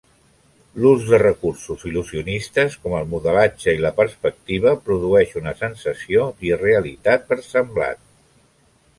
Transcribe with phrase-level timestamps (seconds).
[0.83, 8.01] L'ús de recursos il·lusionistes, com el modelatge i la perspectiva, produeix una sensació d'irrealitat versemblant.